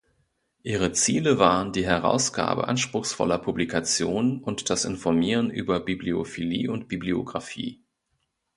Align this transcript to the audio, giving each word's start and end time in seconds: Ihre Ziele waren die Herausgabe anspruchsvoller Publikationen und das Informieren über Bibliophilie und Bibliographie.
Ihre 0.63 0.93
Ziele 0.93 1.37
waren 1.37 1.73
die 1.73 1.85
Herausgabe 1.85 2.67
anspruchsvoller 2.67 3.37
Publikationen 3.37 4.41
und 4.43 4.71
das 4.71 4.83
Informieren 4.83 5.51
über 5.51 5.79
Bibliophilie 5.79 6.71
und 6.71 6.87
Bibliographie. 6.87 7.83